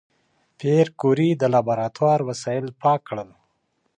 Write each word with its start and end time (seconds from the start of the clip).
پېیر 0.59 0.87
کوري 1.01 1.29
د 1.37 1.43
لابراتوار 1.53 2.19
وسایل 2.29 2.65
پاک 2.81 2.99
کړل. 3.09 3.29